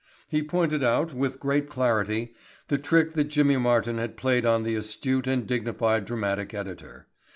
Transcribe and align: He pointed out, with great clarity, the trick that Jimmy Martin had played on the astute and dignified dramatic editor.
He 0.27 0.41
pointed 0.41 0.83
out, 0.83 1.13
with 1.13 1.39
great 1.39 1.69
clarity, 1.69 2.33
the 2.69 2.79
trick 2.79 3.11
that 3.13 3.25
Jimmy 3.25 3.57
Martin 3.57 3.99
had 3.99 4.17
played 4.17 4.47
on 4.47 4.63
the 4.63 4.73
astute 4.75 5.27
and 5.27 5.45
dignified 5.45 6.05
dramatic 6.05 6.55
editor. 6.55 7.05